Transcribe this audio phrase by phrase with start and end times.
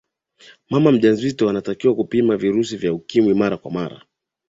[0.69, 4.01] mama mjamzito anatakiwa kupima virusi vya ukimwi mara kwa mara